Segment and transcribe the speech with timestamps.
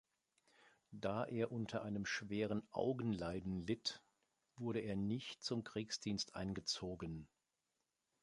[0.93, 4.01] Da er unter einem schweren Augenleiden litt,
[4.55, 7.29] wurde er nicht zum Kriegsdienst eingezogen.